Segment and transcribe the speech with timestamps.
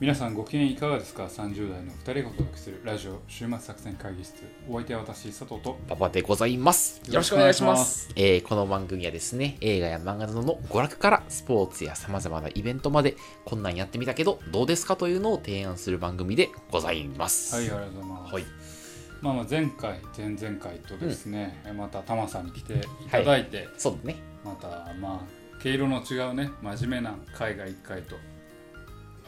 [0.00, 7.02] 皆さんご機嫌いかがですか ?30 代の2人がお届けするラジオ週末作戦会議室お相手は私佐藤とパパでございます。
[7.06, 8.08] よろしくお願いします。
[8.16, 13.14] えーこの番組はですね、映画や漫画などの娯楽からスポーツや様々なイベントまで、
[13.44, 17.56] こんなんやってみたけど、どうですかというのを提案する番組でございます。
[17.56, 18.44] はいありがとうございます、はい。
[19.20, 22.78] まあ、まあ前回前々回とですね、またタマさんに来てい
[23.10, 24.16] ただいて、そうだね。
[24.46, 28.16] またまあ毛色の違うね真面目な回が1回と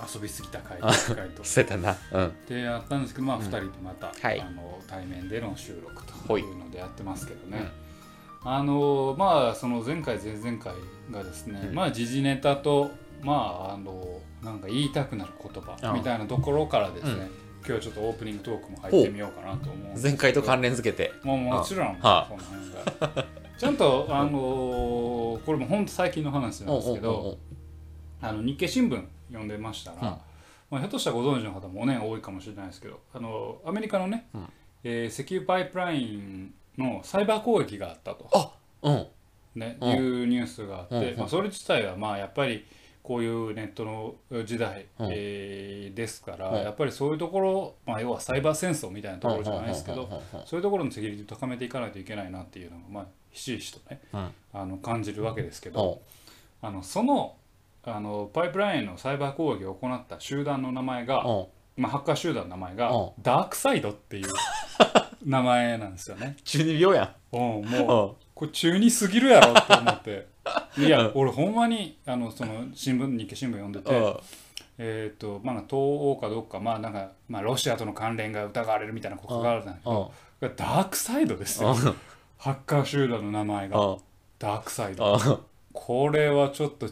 [0.00, 1.96] 遊びすぎた回が1回とそうやったな。
[2.12, 2.32] うん。
[2.46, 4.40] でやったんですけど、まあ、2人でまた、はい。
[4.40, 7.70] あの対面での収録とはいいうのでやってますけどね、
[8.44, 10.74] あのまあその前回前々回
[11.10, 11.74] がですね、うん。
[11.74, 12.90] まあ時事ネタと
[13.22, 17.18] まああのなんか言いたくなる言葉あみたいなところからですね、うん。
[17.18, 17.30] 今
[17.66, 21.12] 日はちょっとオープニングトークも入ってみようかなと思う前回と関連付けて。
[21.22, 22.28] もうもちろん、はあ。
[22.28, 23.26] その辺が。
[23.58, 24.30] ちゃんとあの
[25.46, 27.38] これも本当最近の話なんですけど、うんうんうん
[28.24, 30.02] あの日経新聞読んでましたら、うん。
[30.04, 30.20] ま
[30.72, 34.48] あ、ひょっとしたらご存知の方もね多いかもしれないですけどあのアメリカのね、うん。
[34.84, 39.06] えー石油パイプラインのサイバー攻撃があったと、あうん。
[39.54, 39.90] ねうん。
[39.90, 42.64] いうニュースがあって、うんうんまあ、それ自体はまあやっぱり
[43.02, 45.08] こういうネットの時代、うん。
[45.12, 46.56] えーですから、うん。
[46.62, 54.30] やっぱりそういうところ、まあ、要はサイバー戦争みたいなところじゃないですけど、そういうところのセキュリティを高めていかないといけないなっていうのが、まあ、ひしひしとねうん。
[54.54, 56.02] あの感じるわけですけど、お
[56.62, 57.36] あのその
[57.84, 63.10] あのパイプラインのサイバー攻撃を行った集団の名前が、おまあ、ハッカー集団の名前がうん。
[63.22, 64.28] ダークサイドっていう
[65.24, 66.36] 名前なんですよね。
[66.44, 67.42] 中二病やうん、ん。
[67.42, 68.14] もううん。
[68.34, 70.32] これ中二すぎるやろって思って。
[70.78, 74.16] いや俺ほんまにあのその新聞日経新聞読んでて、
[74.78, 79.66] えっ、とまあ東欧かどっかまあなんか、まあ、ロシアとの関連が疑われるみたいなことがあるん。
[79.66, 81.74] だけど、ダークサイドですよ、
[82.38, 83.98] ハッカー集団の名前がうん。
[84.38, 85.40] ダークサイド。
[85.72, 86.88] これはちょっと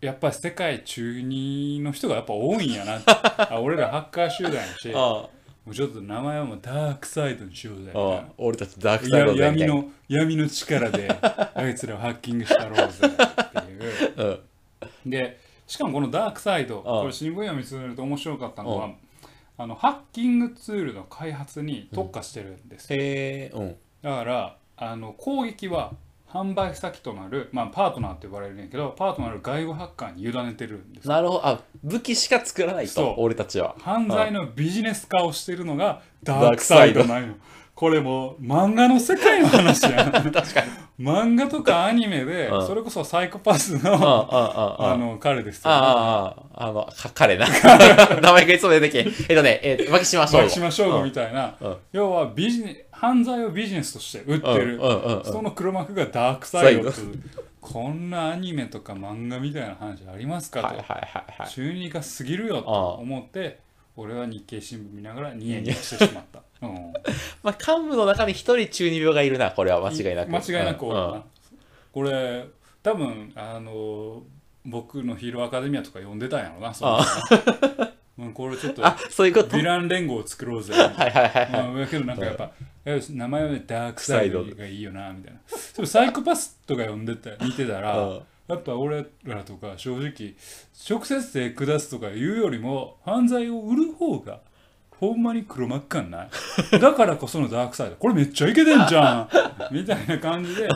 [0.00, 3.00] やっぱり世界中二の人がやっぱ多いんやな
[3.50, 5.30] あ俺らハッカー集団やしも
[5.72, 9.74] うちょっと名前はもうダークサイドにしようぜみたいな俺たちダークサイやドでみたいな。
[9.74, 14.40] 闇の闇の力であいつらをハッキングしたろうぜっていう
[15.04, 15.10] うん。
[15.10, 18.90] でしかもこのダークサイドこれ新聞読み進めると面白かったのは
[19.58, 23.76] あのハッキングツールの開発に特化してるんですよ、うん。
[24.00, 25.92] だからあの攻撃は
[26.32, 31.46] 販売先となる、まあ、パートナーって呼ばれるんやけどパートナーの外部ハッカーに委ねてるんですよなるほど。
[31.46, 33.74] あ、武器しか作らないと、俺たちは。
[33.78, 37.34] 犯罪のビジネス化をしてるのがダークサイドなんよ
[37.78, 40.66] これもう漫画の世界の話やん 確かに。
[40.98, 43.94] 漫画とかアニメでうんそれこそサイコパスの。
[43.94, 47.46] あの彼ですよ、ああ、ああ、あの、か彼な。
[48.20, 49.06] 名前がいつも出てけん。
[49.06, 50.42] えっとね、えー、牧島翔吾。
[50.42, 57.22] 牧島翔吾みたいな、うん要はビジネ犯罪をビジネスとして売ってる、うんうんその黒幕がダークサイドっていう
[57.60, 61.48] こんなアニメとか漫画みたいな話ありますかと、はいはいはいはい。
[61.48, 63.60] 中二が過ぎるよと思って
[63.98, 66.92] 俺は日経新聞見ながらニヤニヤしてしまった、うん、
[67.42, 69.80] まあ、幹部の中に一人中二病がいるな、これは。
[69.80, 70.30] 間違いなく。
[70.30, 71.22] 間違いなくうん。
[71.92, 72.46] これ
[72.82, 74.22] 多分あの
[74.64, 76.98] 僕のヒーローアカデミアとか読んでたんやろなその
[78.18, 79.56] うんこれちょっとあ、そういうこと？
[79.56, 80.74] ヴィラン連合を作ろうぜ。
[80.74, 81.50] はいはいはいはい。
[81.52, 82.50] まあ、だけどなんかやっぱ、
[82.84, 84.44] え名前はねダークサイド。
[84.44, 85.40] がいいよなみたいな
[85.76, 88.22] でもサイコパスとか読んでた見てたら、うん。
[88.48, 90.34] やっぱ俺らとか正直
[90.88, 94.40] 直接手下すとか言うよりも犯罪を売る方が
[95.00, 96.24] ほんまに黒幕感な
[96.72, 96.78] い？
[96.80, 97.96] だからこそのダークサイド。
[97.96, 99.28] これめっちゃイケてんじゃん。
[99.74, 100.68] みたいな感じで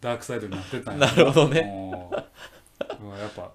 [0.00, 1.62] ダークサイドになってたんやなるほどね。
[1.62, 3.50] もうやっぱ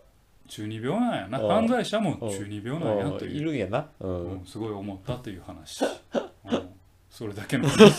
[0.47, 1.39] 中二病なんやな。
[1.39, 3.31] うん犯罪者も中二病なんやという。
[3.31, 3.87] うんいるんやな。
[4.01, 4.07] う。
[4.07, 6.69] うんんすごい思ったという話、うん。
[7.09, 7.95] それだけの話。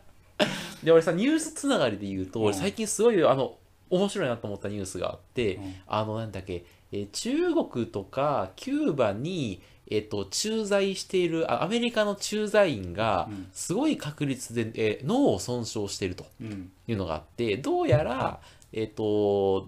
[0.82, 2.46] で、俺さ、ニュースつながりで言うと、うん。
[2.46, 3.56] 俺最近すごい、あの、
[3.90, 5.74] 面白いなと思ったニュースがあって、うん。
[5.86, 18.40] あの、なんだっけ、えー中国とかキューバに、えっと、駐在している、あアメリカの駐在員がうん、すごい確率で、えー脳を損傷しているとうんいうのがあって、どうやら、
[18.72, 19.66] えっと、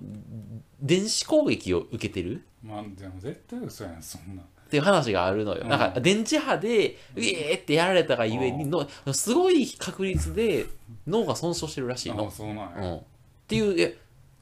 [0.80, 5.62] 電子攻撃を受けてるまあでも絶対嘘やんそんなっていう話があるのよ。
[5.62, 10.66] うんなんか電磁波で、うえーってやられたがゆえにの、すごい確率で
[11.06, 12.30] 脳が損傷してるらしいあの。
[12.30, 12.96] そうなん。
[12.96, 13.02] っ
[13.46, 13.96] ていう、え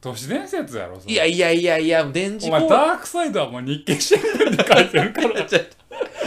[0.04, 1.14] 都市伝説やろそれ。
[1.14, 2.58] いやいやいやいや、電磁波。
[2.58, 5.44] お前ダークサイドはもう日経新聞に書いてるから。
[5.48, 5.58] ちょ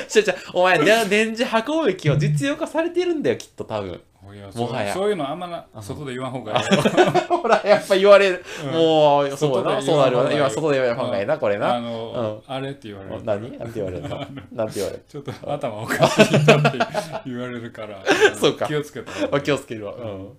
[0.08, 4.02] ちょちょお前、で電磁波攻撃を実用化されてるんだよ、きっと多分。
[4.34, 4.94] いやもはや。
[4.94, 6.66] そういうのあんまな外で言わん方がいい。
[7.30, 8.44] ほら、やっぱ言われる。
[8.66, 8.72] うん。
[8.72, 11.80] もう、そうだな、そうなるわ今、外で言わん方がいいな、これあな。
[11.80, 13.22] の、あれって言われる。
[13.24, 13.58] 何？
[13.60, 14.18] なんて言われるの？
[14.54, 15.04] なんて言われる？
[15.08, 16.80] ちょっと頭おかしいなって
[17.28, 18.04] 言われるから。
[18.36, 18.66] そうか。
[18.66, 19.94] 気をつけてあ気をつけるわ。
[19.94, 20.30] うん。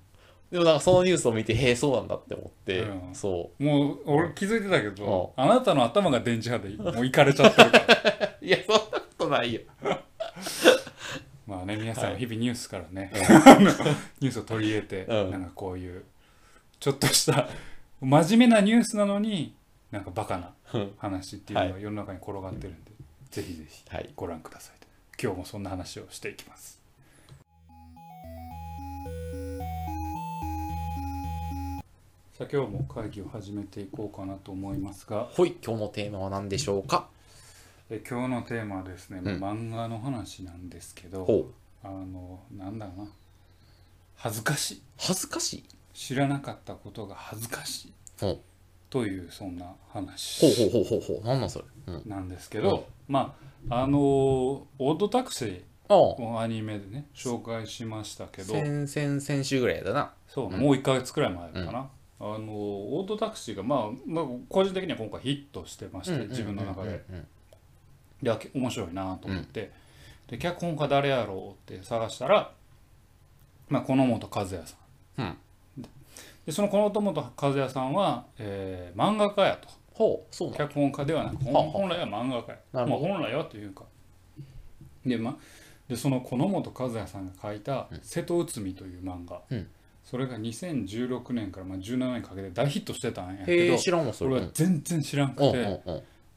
[0.51, 3.15] でもなんかそのニュースを見て、へえ、そうなんだって思って、うん。
[3.15, 8.37] そもう俺気づいてたけどあなたの頭が電磁波でもういかれちゃってるから。
[8.41, 8.45] う。
[8.45, 9.61] いいやそんなことないよ。
[11.47, 13.11] まあね皆さん日々ニュースからね、
[14.21, 15.31] ニュースを取り入れて、うん。
[15.31, 16.05] なんかこういう
[16.81, 17.49] ちょっとした
[18.01, 19.55] 真面目なニュースなのに
[19.91, 20.95] なんかバカなうん。
[20.99, 22.93] 話っていうのが世の中に転がってるんで、
[23.31, 24.11] ぜひぜひはい。
[24.17, 24.87] ご覧くださいと。
[25.21, 26.78] 今日もそんな話をしていきます
[32.39, 35.29] さあ今日も会議を始めていこうかなと思いますが。
[35.33, 37.09] ほい今日のテーマは何でしょうか？
[37.91, 39.43] え今日のテーマはですね、うん。
[39.43, 41.55] 漫画の話なんですけどほう。
[41.83, 43.09] あのなんだろうな。
[44.15, 44.83] 恥ずかしい。
[44.97, 45.65] 恥ずかしい？
[45.93, 47.93] 知らなかったことが恥ずかしい。
[48.21, 48.39] ほう。
[48.89, 50.41] というそんな話。
[50.41, 51.27] ほうほうほうほうほう。
[51.27, 51.65] なんなんそれ？
[51.89, 52.03] うん。
[52.09, 53.35] なんですけど、ま
[53.69, 58.53] ああのオードタクシーをアニメでね紹介しましたけど。
[58.55, 60.13] 先々先週ぐらいだな。
[60.29, 61.91] そう、もう1か月くらい前かな、
[62.21, 67.05] あのオートタクシーが、まあ、まあ個人的には今回ヒットしてまして、自分の中で。
[67.11, 67.27] うん
[68.23, 69.73] であけ面白いなと思って、
[70.29, 72.53] で脚本家誰やろうって探したら、
[73.69, 74.77] まあ、この本和也さ
[75.19, 75.37] ん、うん。
[76.47, 79.69] でそのこの本和也さんは、えー漫画家やと。
[79.93, 83.85] ほうそう脚本家ではなく本本来は漫画家や、まあ、本来はというか。
[85.05, 85.37] で,、ま、
[85.89, 89.69] でそのこの本和也さんが書いた「瀬戸内海」という漫画、うん
[90.09, 94.37] それが2016年からまあ17年かけて大ヒットしてたんやへけどえ知らんわそれ。
[94.37, 95.81] 俺は全然知らんくうんて、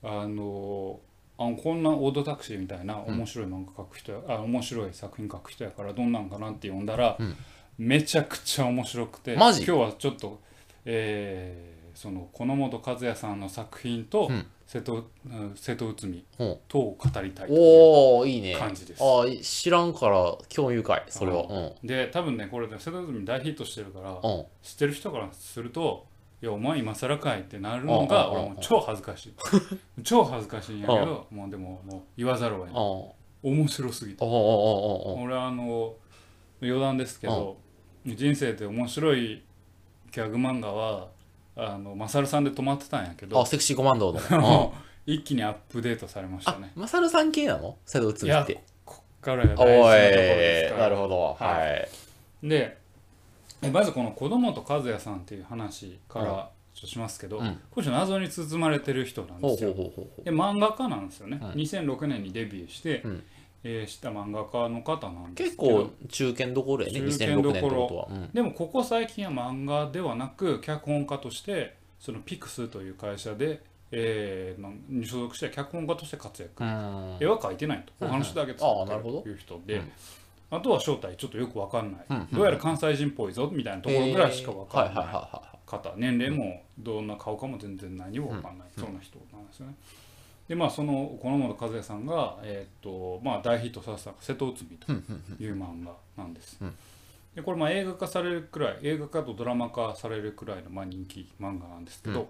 [0.04, 1.00] あの
[1.38, 7.36] あこんなオードタクシーみたいな面白い漫画描く人や、あ面白い作品描く人やからどんなんかなって読んだら、うん。
[7.78, 9.64] めちゃくちゃ面白くてマジ？
[9.64, 10.40] 今日はちょっと、
[10.86, 14.45] えーそのこの本和也さんの作品とうん。
[14.66, 18.56] 瀬戸,、うん、瀬戸内海うんとを語りたいというおおいいね。
[18.56, 19.04] 感じです。
[19.04, 21.45] ああ知らんから興味深いそれは。
[21.50, 24.22] あで多分ねこれで瀬戸内海大ヒットしてるから、
[24.62, 26.06] 知ってる人からすると
[26.42, 29.34] 「いやお前今更かい」ってなるのが俺もう超恥ずかしい。
[30.04, 33.51] 超恥ずかしいんやけどもうでももう言わざるを得ない。
[33.51, 33.60] うん。
[33.60, 34.24] 面白すぎて。
[34.24, 35.95] 俺あの
[36.62, 37.57] 余談ですけど
[38.06, 39.44] 人生で面白い
[40.12, 41.08] ギャグ漫画は
[41.56, 44.74] あのマサルさんで止まってたんやけどあセクシーコマンド の
[45.06, 47.78] 一気にアップデートされましたあねマサルさん系なの？
[47.86, 50.88] 瀬戸内いや海ってこっからがお大事なところですから。
[50.88, 51.19] いなるほど。
[51.19, 51.66] はは
[52.44, 52.48] い。
[52.48, 52.78] で
[53.62, 57.60] えまずこの子供と和也さんっていう話からしますけど、うん。
[57.69, 59.74] この人謎に包まれてる人なんですよ。
[60.24, 63.24] で漫画家なんですよね、うん2006年にデビューして、うん
[63.63, 65.86] えーした漫画家の方なんです結けど。
[65.86, 67.88] 構中堅どころやね中堅2006どころ。
[67.88, 68.08] は。
[68.10, 68.30] うん。
[68.34, 73.62] でもここ最近は漫画ではなく脚本家としてそのピクスという会社で、
[73.92, 77.18] えーのに所属して脚本家として活躍、うん。
[77.19, 77.94] 絵は描いてないと。
[78.02, 78.08] うん。
[78.10, 79.92] お話だけ作ってるという人で、うん。
[80.52, 85.06] あとは正体ちょっとよく分かんない、うんどうやら関西人っぽいぞみたいなところぐらいしか分かんない。
[85.66, 88.84] 方年齢もどんな顔かも全然何も分かんない、うん。
[88.84, 89.75] そんな人なんですよね。
[90.51, 94.77] でまあそのこの本和也さんが、えーっとまあ、大ヒットさせた「瀬戸内海」
[95.39, 96.57] という漫画なんです。
[96.59, 96.75] うん。
[97.33, 102.30] でこれまあ映画化されるくらい映画化とドラマ化されるくらいのまあ人気漫画なんですけど、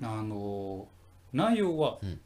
[0.00, 0.86] あの
[1.32, 2.20] 内容は、うん。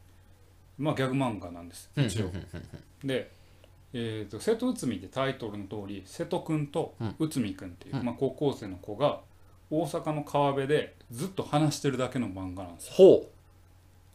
[0.76, 2.26] まあギャグ漫画なんですうん一応。
[2.26, 2.36] うんうん。
[2.36, 3.31] うんで、
[3.94, 7.17] えー、と瀬戸内海ってタイトルの通り瀬戸君とうん。
[7.19, 8.05] 内海君っていう、うん。
[8.05, 9.20] まあ、高校生の子が
[9.70, 12.93] 大阪の川辺でずっと話してるだけの漫画なんですよ。
[12.96, 13.33] ほう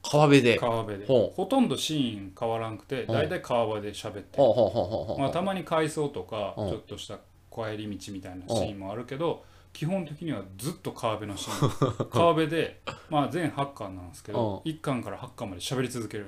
[0.02, 0.58] 川辺で。
[0.58, 1.06] 川辺で。
[1.06, 3.12] ほほとんどシーン変わらんくてう。
[3.12, 4.38] ん大体川辺で喋って。
[4.38, 6.66] ほうほうほうほうほうまあ、たまに海藻とかちう。
[6.66, 7.20] んょっとした
[7.54, 12.10] 帰り道みたいなシーンもあるけど基本的にはずっと川辺のシーン。
[12.10, 12.80] 川辺で、
[13.10, 16.28] まあ、全8巻なんですけど1巻から8巻まで喋り続ける。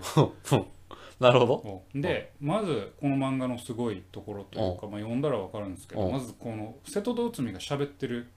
[1.19, 1.83] なるほど。
[1.99, 6.09] でまずこの漫画のすごいところというか、まあ、読んだら分かるんですけどう。
[6.09, 8.27] んまずこの瀬戸と内海が喋ってる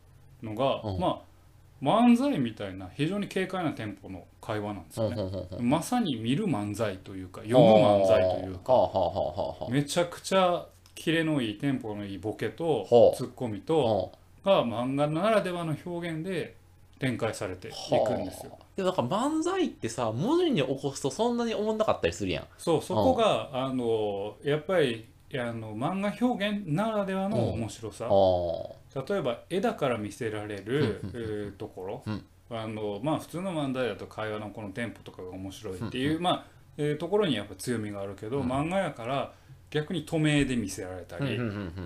[0.43, 0.97] のがう。
[0.97, 1.34] んまあ
[1.83, 5.47] 漫才みたいな非常に軽快なテンポの会話なんですよね。
[5.61, 14.12] まさに見る漫才というか読む漫才というかめちゃくちゃキレのいいテンポのいいボケとツッコミあと
[14.45, 16.57] が漫画ならではの表現で
[16.99, 18.59] 展開されていくんですよ。
[18.76, 22.47] でもなんか漫才ってさ文字に起こすとそんなに思んなかったりするやん。
[22.57, 28.07] そうそこがあのやっぱりあの漫画表現ならではの面白さ。
[28.07, 32.24] ああ例えば絵だから見せられるところ、うん。
[32.50, 36.46] あのまあ普通の漫才だと会話のこのテンポとかが面白いっていう、まあ
[36.76, 38.50] えーところにやっぱ強みがあるけど、うん。
[38.50, 39.32] 漫画やから
[39.70, 41.36] 逆に透明で見せられたり、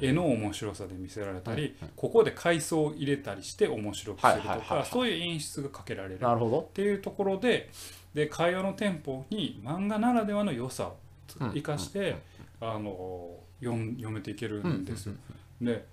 [0.02, 7.70] 絵の面白さで見せられたり、うんここで階層を入れたりして面白くするとか、そういう演出がかけられるっていうところで
[8.12, 10.96] で会話のテンポに漫画ならではの良さを
[11.40, 11.52] うん。
[11.54, 12.16] 生かして、
[12.60, 13.76] あの読
[14.10, 15.14] めていけるんですよ。
[15.60, 15.66] うん。
[15.66, 15.84] で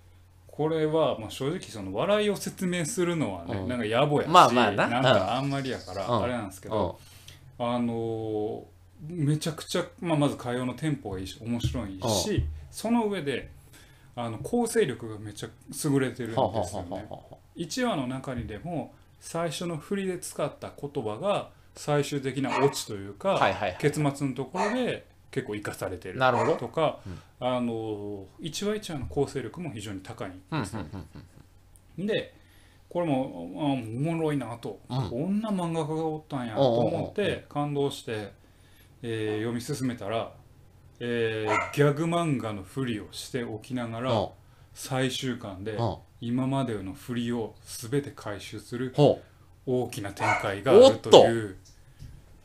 [0.56, 3.68] これは、まあ、正直その笑いを説明するのはね、うん。
[3.68, 4.88] なんか野暮やし、まあまあな。
[4.88, 6.24] なんかあんまりやからうん。
[6.24, 6.98] あれなんですけど、
[7.60, 8.64] あの
[9.08, 13.50] めちゃくちゃ、まあ、まず会話のテンポがいいし面白いしその上で
[14.16, 15.50] あの構成力がめっちゃ
[15.84, 17.08] 優れてるんですよね。
[17.58, 23.40] 1話の中にでも最初の振りで使った言葉が最終的なオチというか、
[23.80, 26.18] 結末のところで結構生かされてる。
[26.18, 26.56] なるほど。
[26.56, 27.00] とか、
[27.42, 30.86] あの1話1話の構成力も非常に高いんですね。
[31.98, 32.34] で
[32.88, 35.10] これもあおもろいなと、うん。
[35.10, 38.32] こんな漫画家がおったんやと思って感動して、
[39.01, 40.32] えー読み進めたら、
[41.01, 44.27] えーギャグ漫画のふりをしておきながら、うん。
[44.74, 45.98] 最終巻でうん。
[46.22, 49.22] 今までの振りを全て回収するほ
[49.65, 51.50] 大きな展開があるという。
[51.50, 51.58] う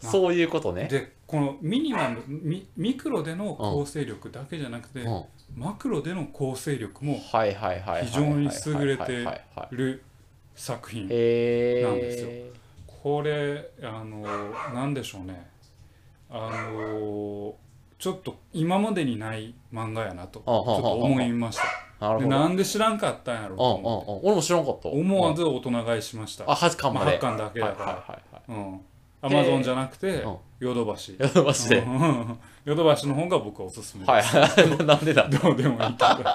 [0.00, 0.88] そういうことね。
[0.88, 5.12] でこのミニマムミミクロでの構成力だけじゃなくて、うん。
[5.12, 5.24] はい
[5.56, 9.26] マクロでの構成力も非常に優れて
[9.72, 10.04] る
[10.54, 12.28] 作品へなんですよ。
[12.30, 12.52] え
[12.86, 14.20] これあの
[14.72, 15.50] なんでしょうね。
[16.30, 17.56] あの
[17.98, 21.58] ちょっと今までにない漫画やなとちあょっと思いまし
[21.98, 22.18] た。
[22.18, 24.26] でなんで知らんかったんやろうと思って。
[24.28, 24.88] 俺も知らんかった。
[24.88, 26.44] 思わず大人買いしました。
[26.44, 27.06] あ8巻まで。
[27.06, 27.84] まあ8巻だけだか
[28.48, 28.54] ら。
[28.54, 28.80] うん
[29.22, 30.36] アマゾンじゃなくてうん。
[30.60, 31.16] ヨドバシ。
[31.18, 31.78] はいやばしで。
[31.78, 32.38] うん。
[32.64, 34.76] ヨドバシの方が僕はおすすめはいはい。
[34.84, 36.30] なんでだどうでもいいけど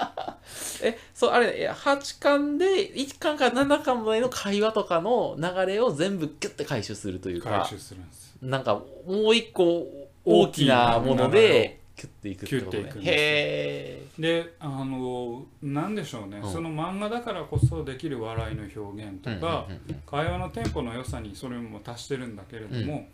[0.82, 7.50] えそうあれいや8巻で1巻から7巻までの会話とかの流れを全部ギュッて回収するというか。
[7.50, 8.36] 回収するんです。
[8.42, 8.74] なんか
[9.06, 9.86] もう一個
[10.24, 12.82] 大きなものでキュッていくってことね。
[12.84, 13.12] キュッていくんですよ。
[13.14, 16.52] へえであのなんでしょうね、うん。
[16.52, 23.08] その漫画だからこそできる笑いの表現とか、うんうんうん会話のテンポの良さにそれも足してるんだけれども、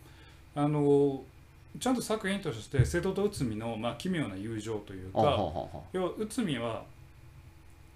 [0.54, 1.22] あの
[1.80, 5.24] ちゃんと作品として瀬戸と内海の、まあ、奇妙な友情というほん
[5.72, 6.84] か要は内海は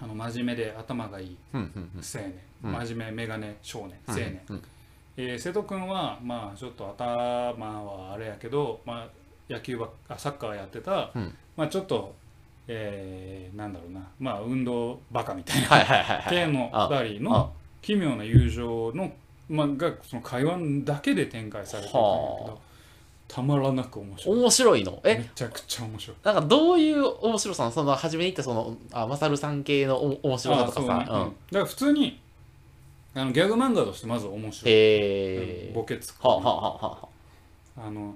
[0.00, 1.90] あの真面目で頭がいいうんうんうん。
[1.96, 2.72] 青年、うん。
[2.72, 4.62] 真面目メガネ少年青年、うん
[5.18, 9.08] えー瀬戸君はまあちょっと頭はあれやけど、まあ、
[9.48, 11.34] 野球ばっあサッカーやってた、うん。
[11.56, 12.14] まあちょっと、
[12.68, 14.06] えーなんだろうな。
[14.18, 15.68] まあ運動バカみたいな。
[16.28, 19.12] 系のあ2人の奇妙な友情の、
[19.48, 22.02] まあ、がその会話だけで展開されてるんだけは
[22.48, 22.60] ど
[23.28, 24.38] たまらなく面白い。
[24.38, 25.00] 面白いの？
[25.04, 25.18] え？
[25.18, 26.16] めちゃくちゃ面白い。
[26.22, 31.04] なんかどういう面白さなのその初めに言ったそのあマサルさん系のお面白さとかあそうね。
[31.06, 31.20] さうん。
[31.20, 32.20] うんだから普通に
[33.14, 36.26] あのギャグ漫画としてまず面白い、へえうんボケつく。
[36.26, 37.08] はあはあはあは
[37.88, 38.14] あの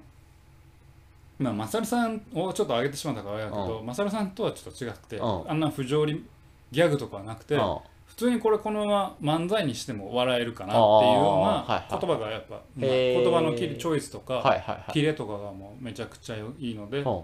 [1.41, 5.51] まあマサルさんをちょっと上げてしまったからあれやけど、マサルさんとはちょっと違くて、うん。
[5.51, 6.23] あんな不条理
[6.71, 10.81] ギャグとかはなくて、あ普通にこれこのまま漫才にしても笑えるかなっていう
[11.15, 13.23] ような言葉がやっぱ、まあへー。
[13.23, 14.91] 言葉のチョイスとか、はいはいはい。
[14.93, 17.05] キレとかがもうめちゃくちゃいいので、うん。
[17.05, 17.23] は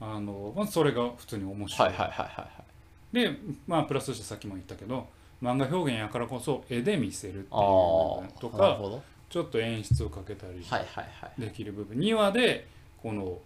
[0.00, 1.68] あのそれが普通に面い。
[1.68, 2.48] 白い、はいはいはい
[3.12, 5.06] でまあプラスしてさっきも言ったけど
[5.42, 7.48] 漫画表現やからこそ絵で見せるっていう
[8.38, 8.78] とか
[9.30, 11.40] ちょっと演出をかけたりはいはいはい。
[11.40, 11.98] できる部分。
[11.98, 12.66] 2話で
[13.02, 13.38] この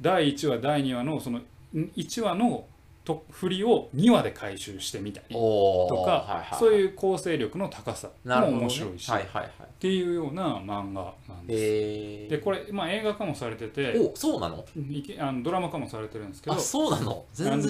[0.00, 1.40] 第1話第2話のその
[1.74, 2.64] 1話の
[3.02, 9.48] と振りを2話で回収してみたりおとか、はいはい、そういう構成力の高さも面白いし、はいはいはい。
[9.64, 12.30] っていうような漫画なんです。
[12.30, 14.64] でこれ、まあ、映画化もされてておそうなの？
[15.18, 17.24] あのドラマ化もされてるんですけどあそうなの？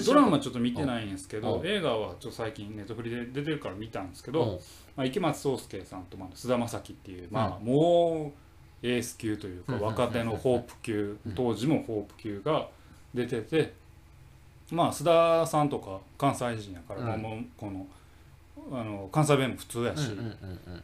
[0.05, 1.67] ドラマはちょっと見てないんですけどうん。
[1.67, 4.59] 映画はちょっと最近ネットフリで出てるから見たんですけど、
[4.97, 8.40] まあ、池松壮亮さんとまあ菅田将暉っていう、まあ、もう
[8.83, 9.81] エース級というかうん。
[9.81, 11.33] 若手のホープ級うん。
[11.33, 12.67] 当時もホープ級が
[13.13, 13.73] 出てて
[14.71, 17.85] まあ須田さんとか関西人やから、もうこの
[18.71, 20.11] あの関西弁も普通やし、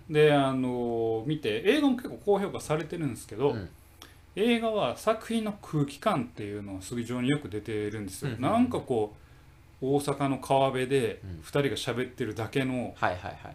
[0.10, 3.70] であの見て映画も結構高評価されてるんですけど、うん。
[4.36, 8.42] 映画は作品の空気感っていうのは非常によく出てるんですよ、うん。
[8.42, 9.27] なんかこう
[9.80, 11.40] 大阪の川辺でうん。
[11.42, 12.96] 2人が喋ってるだけの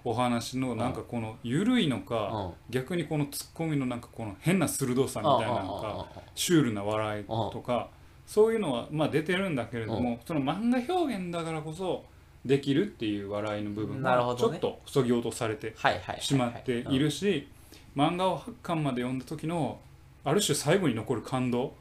[0.05, 2.53] お話のなんかこの緩いのか、うん。
[2.71, 7.89] 逆にこのツッコミのなんかこの変な鋭さみたいなのかシュールな笑いとか
[8.27, 12.05] そういうのはまあ出てるんだけれどもその漫画表現だからこそ
[12.45, 15.75] できるっていう笑いの部分がちょっとそぎ落とされて
[16.21, 17.49] しまっているし
[17.97, 19.81] 漫画を8巻まで読んだ時の
[20.25, 21.75] ある種最後に残る感動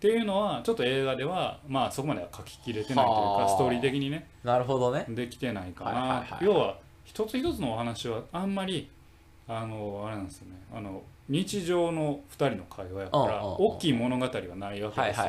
[0.00, 3.46] っていうのはちょっと映画ではまあそこまでは書ききれてないというはあ。
[3.46, 5.04] かストーリー的にねなるほどね。
[5.10, 8.88] できてないかな、はいはいはい要は一つ一つのお話はあんまり
[9.46, 10.56] あのあれなんですよね。
[10.72, 15.26] あの日常の2人の会話やから大きい物語はないわけですよ、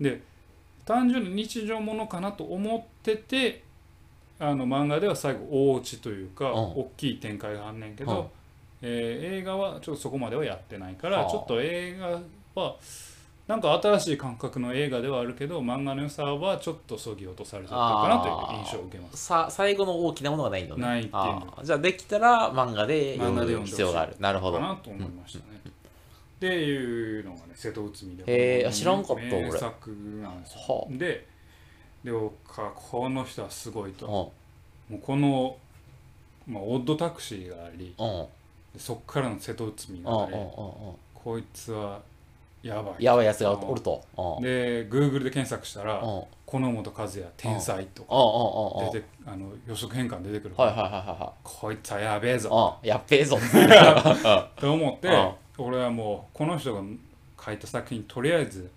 [0.00, 0.22] で
[0.84, 3.62] 単純に日常ものかなと思ってて
[4.38, 6.54] あの漫画では最後大落ちというか、うん。
[6.54, 8.26] 大きい展開があんねんけど、うん。
[8.82, 11.30] えー映画はちょっとそこまではやってないから、はあ。
[11.30, 12.20] ちょっと映画
[12.60, 12.76] は
[13.46, 19.16] なんか新しい感覚の映画ではあるけど漫画の良さはちょっとそぎ落とされちゃったかなという印象を受けます。
[19.24, 20.82] さ最後の大きなものがないのね。
[20.82, 21.64] ないっていう。
[21.64, 24.16] じゃあできたら漫画で読む漫画で読んでほしい必要がある。
[24.20, 24.58] なるほど。
[24.58, 25.60] かなと思いましたね。
[25.66, 25.70] っ
[26.38, 28.70] ていうのがね瀬戸内海でへー。
[28.70, 29.42] 知らんかった俺。
[29.42, 30.60] 名作なんですよ。
[30.68, 31.26] はで
[32.04, 32.12] で
[32.46, 34.06] かこの人はすごいと。
[34.06, 34.08] あ。
[34.08, 34.34] も
[34.92, 35.56] うこの、
[36.46, 37.94] まあ、オッドタクシーがあり
[38.76, 40.48] そっからの瀬戸内海うんがありうんうん。
[41.14, 42.00] こいつは
[42.62, 43.04] やばい。
[43.04, 44.02] やばいやつがおると。
[44.16, 44.36] うん。
[44.36, 44.42] うん。
[44.42, 46.14] で Google で検索したらうん。
[46.16, 52.78] うん「この本和也天才」とかあの予測変換出てくるはいはいはいはこいつはやべえぞ。
[52.82, 53.38] やっべえぞ。
[54.56, 55.32] と思ってうん。
[55.58, 56.82] 俺はもうこの人が
[57.44, 58.70] 書いた作品とりあえず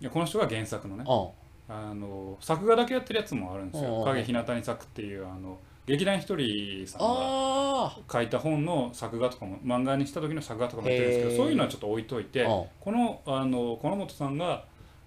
[0.00, 1.28] いやこの人が原作のねうん。
[1.66, 4.04] あの作画だけやってるやつもあるんですよ「うん。
[4.04, 14.64] 影日向に咲く」っていうあの劇団ひとりさんがあ書いた本の作画とかも漫画にした時の作画とかもやってるんですけどそういうのはちょっと置いといてこのあのこの本さんが、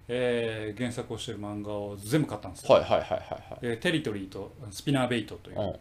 [0.08, 2.76] えー原作をしてる漫画を全部買ったんですよ。
[2.76, 3.62] はいはいはいはいはい。
[3.62, 5.76] でテリトリーとスピナーベイトといううん。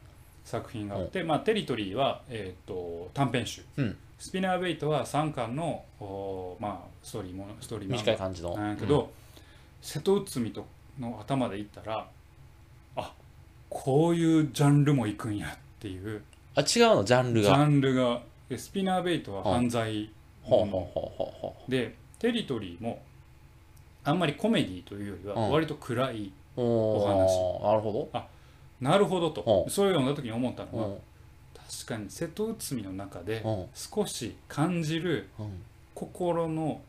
[0.46, 3.96] 作品があって、まあ、テリトリーは、えー、と短編集、うん。
[4.18, 7.96] スピナーベイトは3巻のおー、まあ、ストーリーものストーリー漫画。
[7.98, 8.76] 短い感じの。
[8.78, 9.10] けど、
[9.82, 10.66] 瀬戸内海と
[11.00, 12.06] の頭で言ったらあ
[13.86, 16.20] こういうジャンルも行くんやっていう。
[16.56, 20.10] あ違うのジャンルジがャンルがでスピナーベイトは犯罪
[20.42, 21.64] ほうものほうほうほう。
[21.64, 23.00] ほでテリトリーも
[24.02, 25.50] あんまりコメディというよりはうん。
[25.52, 28.10] 割と暗い、うおおなるほ
[28.80, 29.70] なるほどと、うん。
[29.70, 31.00] それを読んだ時に思ったのは、ど
[31.54, 33.66] 確かに瀬戸内海の中でうんうん。
[33.72, 35.62] 少し感じるうん。
[35.94, 36.80] 心の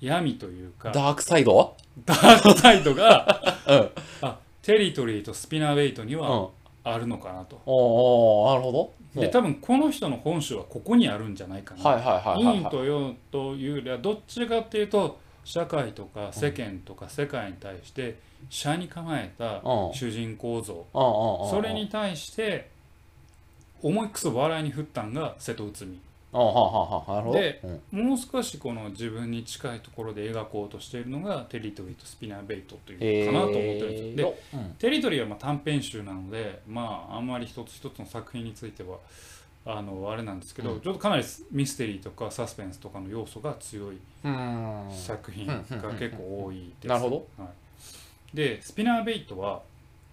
[0.00, 1.76] 闇というかダークサイド？
[2.06, 3.90] ダークサイドが うん。
[4.22, 4.38] あ
[4.68, 6.20] テリトリーとスピナーベイトにうん。
[6.20, 6.50] は
[6.84, 7.58] あるのかなと。
[7.64, 9.20] おおなるほど。
[9.20, 11.82] で多分この人の本性はここにあるんじゃないかな。
[11.82, 12.56] はいはいはいはいはい。
[12.58, 18.18] 陰と陽というよりはどっちかっていうと社会とか世間とか世界に対して
[18.50, 19.94] 社に構えたうん。
[19.94, 20.84] 主人公像。
[20.92, 22.68] それに対して
[23.80, 25.98] 思いっくそ笑いに振ったんが瀬戸内海
[26.30, 27.38] あはははなるほど。
[27.38, 27.60] で
[27.92, 28.08] うん。
[28.08, 34.02] もう少しこの自分に近いところで描こうとしているのがテリトリーとスピナーベイトというへかなと思ってるんです。
[34.02, 34.14] よ。
[34.16, 34.74] でーうん。
[34.74, 38.98] テリトリーはまあ短編集なのでまああんまり一つ一つの作品については
[39.64, 40.80] あのあれなんですけど、うん。
[40.80, 44.88] ちょっとかなりミステリーとかサスペンスとかの要素が強いうん。
[44.92, 45.54] 作品が
[45.98, 46.86] 結構多いです。
[46.88, 47.42] なるほど。
[47.42, 47.48] は
[48.34, 49.62] い、でスピナーベイトは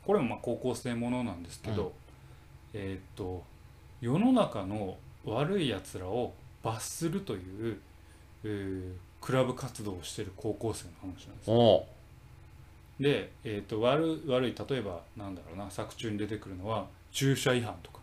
[0.06, 1.92] これもまあ高校生ものなんですけど、うん。
[2.74, 3.44] えーっと
[4.02, 6.34] 世の中の悪いやつらを
[6.64, 7.80] 罰するという、
[8.44, 11.56] えークラブ活動をしている高校生の話なんですよ。
[11.56, 11.88] お
[13.00, 18.00] で、えーっと悪い悪い例えばなんだろうな作中に出てくるのは駐車違反とか。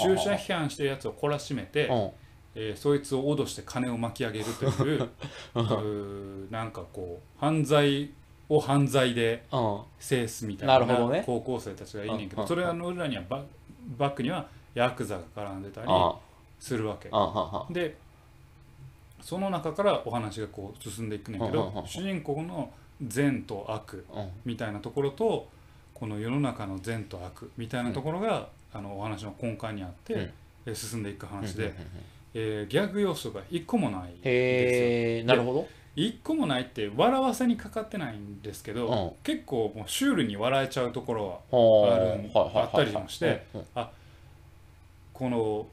[0.00, 2.10] 駐車違反してるやつを懲らしめて、うん。
[2.54, 5.02] えーそいつを脅して金を巻き上げるという
[5.54, 8.10] うーなんかこう犯罪
[8.48, 9.80] を犯罪でうん。
[9.98, 11.24] 制すみたいななるほどね。
[11.26, 13.42] 高校生たちがいいねんけどそれらの裏にはバ
[13.96, 16.14] バックにはヤクザが絡んでたりあ
[16.58, 17.08] するわけ。
[17.12, 17.96] あああで
[19.20, 22.70] その中からお話がこう進んでいくねんけど主人公の
[23.02, 24.30] 善と悪うん。
[24.44, 25.48] みたいなところと
[25.94, 30.30] この世の中の善と悪みたいなところがあのお話の根幹にあって
[30.74, 31.74] 進んでいく話で
[32.34, 35.68] えーギャグ要素が一個もないんですなるほど。
[35.96, 39.10] 一個もないって笑わせにかかってないんですけど、うん。
[39.24, 43.64] 結構もうシュールに笑えちゃうところはほあるあったりもしてうん
[45.12, 45.66] この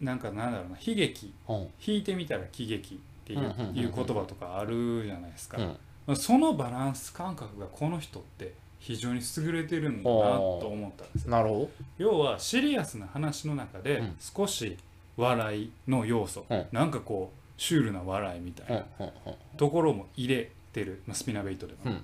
[0.00, 1.32] なんかなんだろうな悲劇。
[1.48, 1.56] うん。
[1.84, 3.42] 弾いてみたら喜劇っていう
[3.74, 5.58] 言葉とかあるじゃないですか、
[6.06, 6.16] うん。
[6.16, 11.30] そのバランス感覚がこの人って非常に優れてるんだなと思ったんですよ。
[11.30, 14.16] なるほ要はシリアスな話の中でうん。
[14.18, 14.76] 少し
[15.16, 16.66] 笑いの要素、うん。
[16.72, 19.10] なんかこうシュールな笑いみたいな
[19.56, 21.98] ところも入れてる、まあ、スピナベイトでうんも、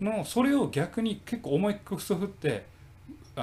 [0.00, 0.18] うん。
[0.18, 2.77] のそれを逆に結構思いっくそ振ってあ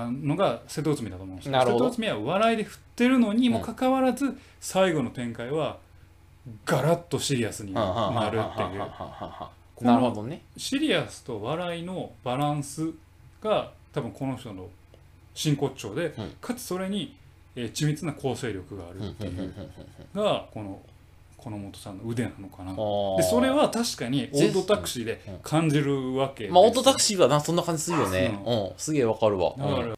[0.10, 5.77] のが瀬戸内海だと思うんです瀬戸内海は笑いで振ってるのにもかかわらず、最後の展開は
[6.65, 9.86] ガラッとシリアスになるっていう。
[9.86, 10.41] なるほどね。
[10.58, 12.91] シリアスと笑いのバランス
[13.41, 14.69] が多分この人の
[15.34, 16.29] 真骨頂で、うん。
[16.39, 17.15] かつそれに、
[17.55, 19.53] えー緻密な構成力があるっていう
[20.13, 20.81] がこの
[21.45, 22.71] この本さんの腕なのかな。
[23.17, 28.39] でそれは確かにオートタクシーで感じるわけまあオートタクシーはなそんな感じするよね。
[28.43, 28.49] う。
[28.49, 28.71] うん。
[28.77, 29.53] すげえわかるわ。
[29.55, 29.95] だから、うん。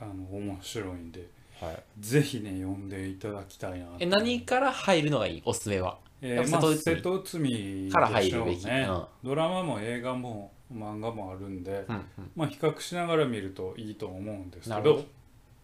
[0.00, 1.26] あの面白いんで。
[1.60, 1.82] はい。
[2.00, 5.42] ぜひね読んでいただきたいなえ何から入るのがいい？
[5.44, 5.98] おすすめは。
[6.22, 8.64] えーまあ、瀬戸内海から入るべき。
[8.64, 8.86] ね。
[8.88, 9.04] うん。
[9.22, 12.30] ドラマも映画も漫画もあるんで、うんうん。
[12.34, 14.76] まあ比較しながら見るといいと思うんですけど。
[14.76, 15.04] なるほど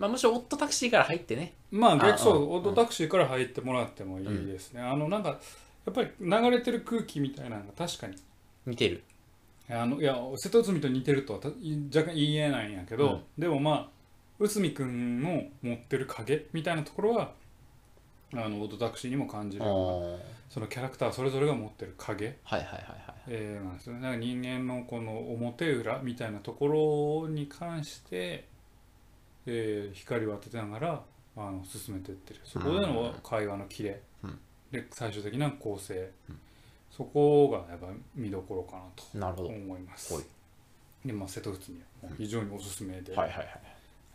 [0.03, 1.55] まあむしろオットタクシーから入ってね。
[1.71, 5.37] まあ逆そあうオートタクシーから入ってもらってもいいですね、あのなんかや
[5.91, 8.17] っぱり流れてる空気みたいなのが確かに。
[8.67, 9.05] 見てる。
[9.71, 13.23] あのいや瀬戸内海と似てるとはた若干言えないんやけど、うん。
[13.39, 13.89] でもまあ
[14.41, 17.33] 内海君の持ってる影みたいなところは
[18.35, 19.65] あのオートタクシーにも感じる。
[19.65, 20.19] ようなあ
[20.51, 22.83] そのキャラクターそれぞれが持ってる影、はいはいはいはい。
[23.29, 24.01] えーなんですよね。
[24.01, 28.49] なんか人間のこの表裏みたいなところに関して、
[29.47, 31.03] えー光を当てながら
[31.37, 32.41] あの進めていってる。
[32.45, 34.39] そこでの会話のキレ、うん。
[34.71, 36.39] で最終的な構成、うん。
[36.91, 38.83] そこがやっぱ見どころか
[39.15, 40.15] なと思います。
[40.15, 40.25] はい。
[41.07, 43.61] でまあ瀬戸内には非常におすすめで、はいはいはい。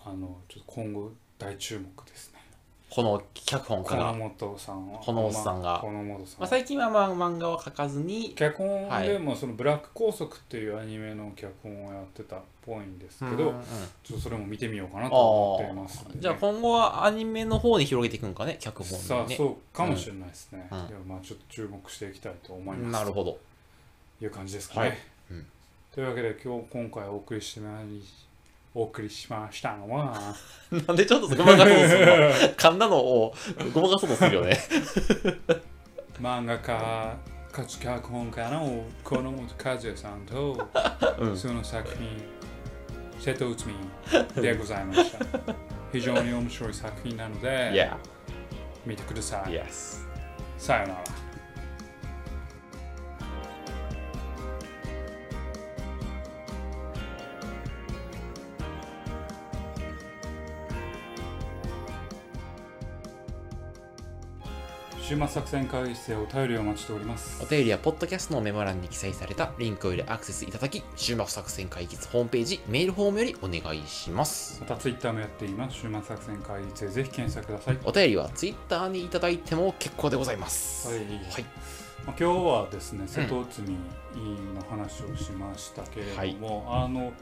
[0.06, 2.40] あのちょっと今後大注目ですね。
[2.90, 5.00] この脚本か金ら、本さんは。
[5.00, 5.62] このおっさんが。
[5.62, 6.40] まあこの本さん。
[6.40, 8.34] まあ、最近はまあ漫画は描かずに。
[8.34, 9.08] 脚本はい。
[9.08, 13.64] でもそのブラック拘束っていうアニメの脚本をやってたっぽいんですけど、うんうん
[14.04, 16.20] ちょっとそれも見てみようかなあと思っていますね、ー。
[16.22, 20.78] じゃあ今後はアニメの方に広げていくんかね脚本さあそうかもしれないですね、うん。
[21.08, 23.04] まあちょっと注目していきたいと思います。
[23.04, 23.38] なるほど。
[24.20, 24.98] という感じですかね、はい。
[25.32, 25.46] うん。
[25.92, 27.82] というわけで今日今回お送りしま
[28.78, 30.14] お送りしましたのは。
[30.88, 32.14] なんでちょっとごまかそうとするの？
[32.30, 33.34] 噛んだのを
[33.74, 34.56] ごまかそうとするよね。
[36.22, 37.16] 漫画家
[37.52, 40.68] かつ脚本家のこの本和也さんと、
[41.18, 41.38] うん。
[41.38, 42.22] その作品
[43.20, 43.66] 瀬戸内
[44.36, 45.26] 海でございました。
[45.92, 47.90] 非常に面白い作品なので、
[48.86, 50.06] 見てください、Yes
[50.58, 51.04] さよなら
[65.08, 67.42] 週末作戦会議室でお便りをお待ちしております。
[67.42, 74.60] お便りはポッドキャストのメモ欄に記載されたリンクよりアクセスいただき週末作戦会議室ホームページメールフォームよりお願いします。
[74.60, 75.78] またツイッターもやっています。
[75.78, 77.78] 週末作戦会議室でぜひ検索ください。
[77.86, 80.90] お便りはツイッターにいただいても結構でございます。
[80.90, 80.98] はい。
[80.98, 81.08] はい。
[81.08, 81.22] まあ、
[82.08, 83.72] 今日はですね瀬戸内海
[84.56, 87.14] の話をしましたけれども、あの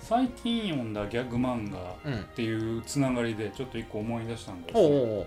[0.00, 4.82] 最近読んだギャグ漫画うんっていうつながりでちょっと一個思い出したんですよ。
[4.82, 5.26] おうおうおう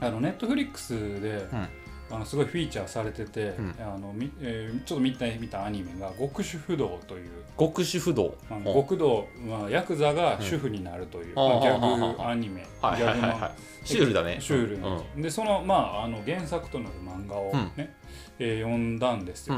[0.00, 1.46] あのネットフリックスで、
[2.10, 3.74] あのすごいフィーチャーされてて、うん。
[3.80, 11.34] あのみえーちょっと見た見たアニメが「極主不動」という、極主不動まあ、お極道、まあ、ヤクザが主婦になるという、うん。
[11.34, 14.36] まあ、ギャグアニメ、ギャグ漫はいシュールだね。
[14.40, 17.72] シュールなんでそのまああの原作となる漫画をうん。
[17.76, 17.94] ね、
[18.38, 19.56] えー読んだんですよ、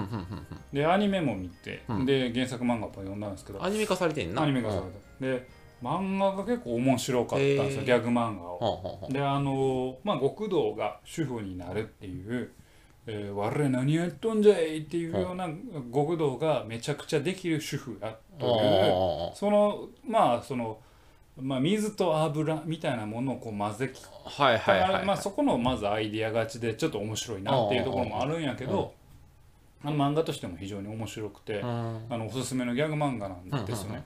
[0.72, 2.06] でアニメも見て、うん。
[2.06, 3.64] で原作漫画も読んだんですけど。
[3.64, 4.42] アニメ化されてんな。
[4.42, 5.48] アニメがされた、で
[5.82, 12.50] 漫画が結構面白かったんですよ、ギャグ漫画を、ほうほうほうであのまあ極道が主婦になるっていう
[13.06, 15.48] 「えー、我何やっとんじゃい!」っていうような
[15.94, 20.78] 極道がめちゃくちゃできる主婦だというおそのまあその、
[21.38, 25.04] まあ、水と油みたいなものをこう混ぜきーはいはいはいはい。
[25.04, 28.94] まあ、そこのまずアイディア勝ちでちょっと面白いなっていうところもあるんやけど
[29.84, 32.06] あの漫画としても非常に面白くてうん。
[32.08, 34.02] あのおすすめのギャグ漫画なんですよね。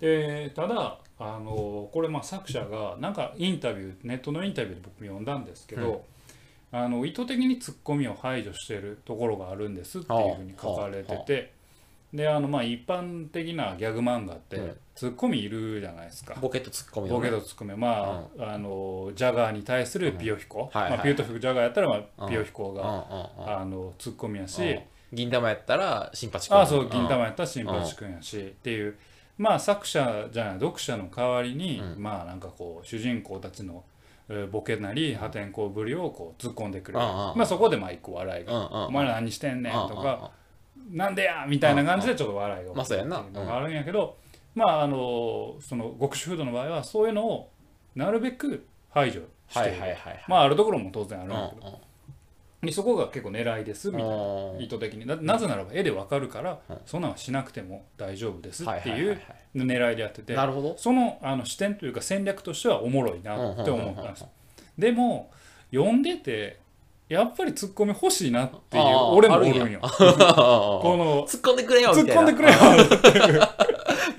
[0.00, 6.04] でただあのこれまあ作者がなんかインタビューネットのインタビューで僕読んだんですけど、
[6.72, 11.52] あの意図的にツッコミを排除しているところがあるんですっていうふうに書かれてて
[12.12, 14.76] であのまあ一般的なギャグ漫画ってうん。
[14.94, 16.36] ツッコミいるじゃないですか。
[16.40, 17.30] ボケとツッコミのね。
[17.30, 20.90] ボケとツッコミまあ、あのジャガーに対するピヨヒコ、はいはい。
[20.92, 22.28] まあ、ピヨとジャガーやったら、まあ、うん。
[22.28, 23.60] ピヨヒコが、うんうんうん。
[23.60, 24.80] あのツッコミやし、うん。
[25.12, 26.56] 銀玉やったら新八君。
[26.56, 28.96] ああそう銀玉やったら新八君やし、っていう
[29.38, 32.02] まあ作者じゃない読者の代わりに、うん。
[32.02, 33.84] まあなんかこう主人公たちの
[34.28, 38.86] えーボケなり破天荒ぶりをこう突っ込んでくる、うんうんまあそこでまあ一個笑いが「うんうんうん。
[38.86, 40.30] お前ら何してんねん」とか
[40.90, 44.16] 「なんでや!」みたいな感じでちょっと笑いが起きるのがあるんやけど、
[44.54, 47.50] まああのその極主フードの場合はそういうのを
[47.94, 51.80] なるべく排除してはいいる、はいはいはいまああるところも当然あるんやけど、
[52.66, 54.14] でそこが結構狙いですみたいな。
[54.14, 55.06] うん意図的に。
[55.06, 59.18] ななぜならば絵でわかるから、うんそんなんはしなくても大丈夫ですはいっていう
[59.54, 60.36] 狙いでやってて
[60.76, 64.28] そのあの視点というか戦略としてはおもろいなって思ったんですうん
[64.78, 65.30] でも
[65.70, 66.58] 読んでて
[67.08, 69.80] やっぱりツッコミ欲しいなっていう俺もおるんよ。
[69.80, 69.88] こ
[70.82, 72.22] この突っ込んでくれよ突っみたいな。
[72.22, 73.48] 込んでくれよ。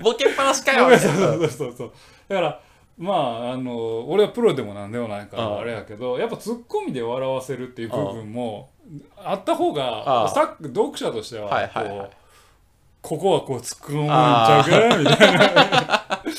[0.00, 1.14] ボケっぱなしかよみたいな。
[1.18, 1.92] そうそうそうそう。
[2.28, 2.60] だから
[2.98, 8.70] まああの俺はプロでもなんでもないからあれやけどやっぱツッコミで笑わせるっていう部分も
[9.16, 10.22] あった方ああ。
[10.24, 12.10] がさ読者としてはこう
[13.02, 16.22] ここはこう突っ込むんちゃうかみたいな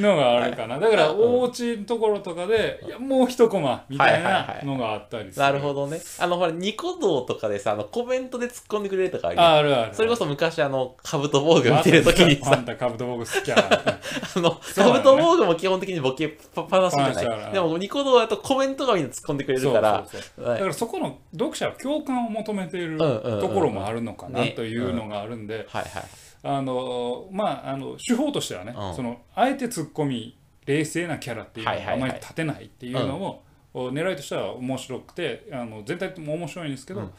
[0.00, 0.78] のがあるかな。
[0.78, 5.42] だからお家のところとかでいやもう一コマみたいないのがあったりする。
[5.42, 6.00] なるほどね。
[6.18, 9.94] あのほらニコ動とかでさあのコメントで突っ込んでくれるとかあるああるある。
[9.94, 12.52] それこそ昔あのカブト防具見てる時にさ。
[12.52, 14.56] あんたカブトボーグ好きやな あの、ね。
[14.74, 16.30] カブト防具も基本的にボケっ
[16.68, 20.06] ぱなしじゃないでもニコ動だとコメントがみんな突っ込んでくれるから
[20.38, 26.04] だからそこの読者は共感を求めているところもあるのかなねというのがあるんで、はいはい
[26.42, 28.94] あのまああの手法としてはね、うん。
[28.94, 31.94] そのあえてツッコミ冷静なキャラっていうのはいはいはい。
[31.94, 33.42] をあまり立てないっていうの
[33.74, 37.12] を、狙いとしては面白くてあの全体とも面白いんですけど、うん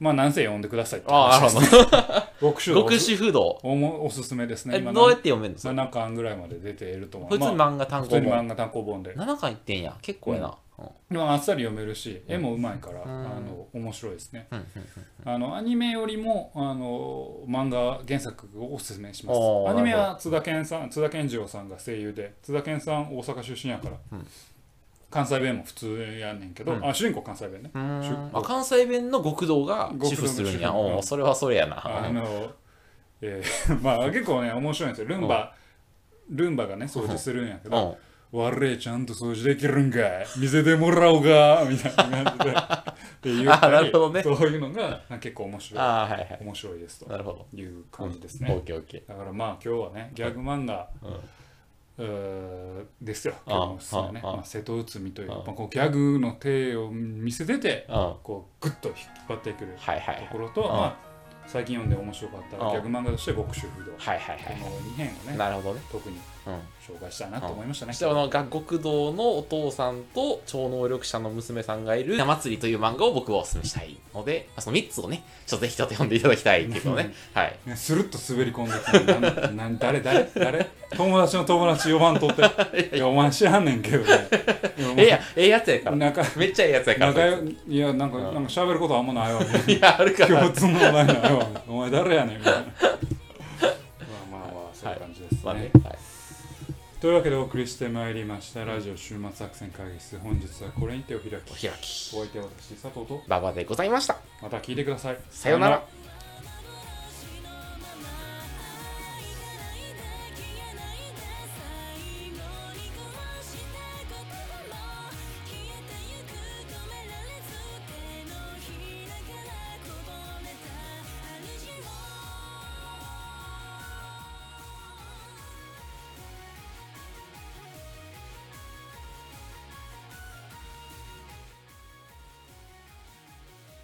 [0.00, 1.98] まあなんせ読んでくださいってああ、なる話ですほど。
[2.40, 3.58] 極主道極主不動。
[3.62, 7.30] おもおすすめですねえ、今どうやって読めるんですか？7巻ぐらいまで出ていると思う。
[7.30, 8.20] 普通にまあ漫画単普行本。
[8.22, 9.14] 通に漫画単行本で。
[9.16, 9.96] 7巻いってんや。
[10.02, 10.54] 結構やな。
[11.10, 11.20] うん。
[11.20, 13.02] あっさり読めるし絵もうまいから、ん。
[13.04, 14.46] あの面白いですね。
[14.52, 14.66] うんうん
[15.24, 19.38] あのアニメよりもあの漫画原作をおすすめします。
[19.68, 24.26] アニメは津田健さん津田健次郎さんが声優で津田健さん大阪出身やから、うん
[25.10, 26.86] 関西弁も普通やねんけど、うん。
[26.86, 27.70] あ主人公関西弁ね。
[27.74, 30.74] うーん出あ関西弁の極道が主婦するんや。
[30.74, 31.82] おうそれはそれやな。
[32.06, 32.52] あの、
[33.20, 35.08] えー まあ結構ね面白いんですよ。
[35.08, 35.54] ルンバ、
[36.30, 37.70] ルンバがね掃除するんやけうん。
[37.70, 37.98] ど
[38.30, 40.26] 「我々ちゃんと掃除できるんかい。
[40.38, 42.50] 見せてもらおうか」みたいな感じで。
[43.18, 44.22] って言ったあなりるほどね。
[44.22, 45.80] そういうのが結構面白い。
[45.80, 46.38] ああ、はいはい。
[46.42, 47.10] 面白いですと。
[47.10, 47.46] なるほど。
[47.58, 51.06] いう感じですオねッケーオッケだからまあ今日はねギャグ漫画ー。
[51.06, 51.14] うん。
[51.14, 51.20] うー
[51.98, 57.86] ですよあ今日のおすすめねまあ瀬戸内海というあまあこうギャグの手を見せてて
[58.22, 58.96] こうグッと引っ
[59.28, 59.74] 張ってくる。
[59.76, 60.96] ところと、うんまあ、
[61.46, 65.32] 最近読んで面白かったうんギャグ漫画として極主不動、はいはいこはの2編をい。
[65.32, 65.80] ねなるほどね。
[65.90, 66.22] 特にうん。
[66.86, 67.98] 紹介したいなと思いましたねそし。
[68.00, 77.56] てあの学国道のお父さんと超能力者の娘さんがいる「ひな祭り」という漫画を僕はお勧めしたいのでその3つをねちょっとぜひちょっと読んでいただきたいけどねはい。
[77.66, 80.66] ね、スルッと滑り込んできてなんなん誰誰誰？
[80.96, 82.96] 友達の友達呼ばんとって。
[82.96, 84.28] いやお前知らんねんけどね。
[84.96, 85.96] ええやええやつやから。
[85.96, 87.28] なんかめっちゃええやつやから
[87.68, 88.34] いやなんか、うん。
[88.34, 89.42] なんか喋ることあんまないわ。
[89.68, 90.40] いやあるから。
[90.40, 91.46] 共通の話題ないわ。
[91.68, 92.38] お前誰やねん。
[92.38, 92.66] みたいなまあ
[94.30, 96.07] まあまあそういう感じですね、まあねはい
[97.00, 98.64] というわけでお送りしてまいりました。
[98.64, 100.18] ラジオ週末作戦会議室。
[100.18, 101.34] 本日はこれにてお開き。
[101.34, 102.16] お開き。
[102.16, 103.22] お相手は私佐藤と。
[103.28, 104.16] 馬場でございました。
[104.42, 105.18] また聞いてください。
[105.30, 105.86] さようなら